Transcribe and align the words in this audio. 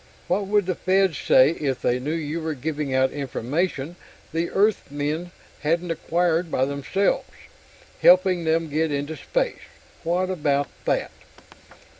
What 0.27 0.47
would 0.47 0.65
the 0.65 0.73
Fed 0.73 1.13
say 1.13 1.51
if 1.51 1.79
they 1.83 1.99
knew 1.99 2.13
you 2.15 2.41
were 2.41 2.55
giving 2.55 2.91
out 2.91 3.11
information 3.11 3.97
the 4.33 4.49
Earthmen 4.49 5.29
hadn't 5.59 5.91
acquired 5.91 6.49
by 6.49 6.65
themselves 6.65 7.29
helping 8.01 8.43
them 8.43 8.67
get 8.67 8.91
into 8.91 9.15
space? 9.15 9.61
What 10.03 10.31
about 10.31 10.69
that?" 10.85 11.11